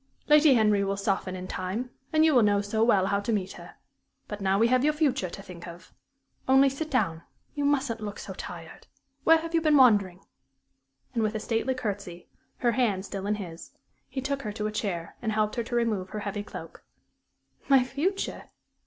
[0.27, 3.51] Lady Henry will soften in time, and you will know so well how to meet
[3.51, 3.75] her.
[4.27, 5.93] But now we have your future to think of.
[6.47, 7.21] Only sit down.
[7.53, 8.87] You mustn't look so tired.
[9.25, 10.25] Where have you been wandering?"
[11.13, 12.27] And with a stately courtesy,
[12.57, 13.73] her hand still in his,
[14.09, 16.83] he took her to a chair and helped her to remove her heavy cloak.
[17.69, 18.45] "My future!"